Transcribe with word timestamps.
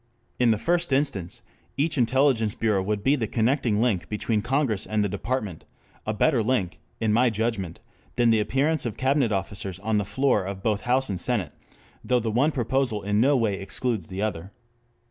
In 0.39 0.49
the 0.49 0.57
first 0.57 0.91
instance 0.91 1.43
each 1.77 1.95
intelligence 1.95 2.55
bureau 2.55 2.81
would 2.81 3.03
be 3.03 3.15
the 3.15 3.27
connecting 3.27 3.83
link 3.83 4.09
between 4.09 4.41
Congress 4.41 4.87
and 4.87 5.03
the 5.03 5.07
Department, 5.07 5.63
a 6.07 6.11
better 6.15 6.41
link, 6.41 6.79
in 6.99 7.13
my 7.13 7.29
judgment, 7.29 7.79
than 8.15 8.31
the 8.31 8.39
appearance 8.39 8.83
of 8.87 8.97
cabinet 8.97 9.31
officers 9.31 9.77
on 9.77 9.99
the 9.99 10.03
floor 10.03 10.43
of 10.43 10.63
both 10.63 10.81
House 10.89 11.07
and 11.07 11.21
Senate, 11.21 11.51
though 12.03 12.19
the 12.19 12.31
one 12.31 12.51
proposal 12.51 13.03
in 13.03 13.21
no 13.21 13.37
way 13.37 13.59
excludes 13.59 14.07
the 14.07 14.23
other. 14.23 14.51